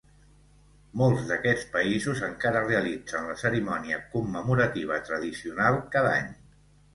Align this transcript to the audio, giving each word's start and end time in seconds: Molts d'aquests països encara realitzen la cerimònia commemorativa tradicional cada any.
Molts 1.01 1.27
d'aquests 1.31 1.67
països 1.75 2.21
encara 2.27 2.63
realitzen 2.69 3.27
la 3.33 3.35
cerimònia 3.43 4.01
commemorativa 4.15 4.99
tradicional 5.11 5.79
cada 5.99 6.17
any. 6.25 6.35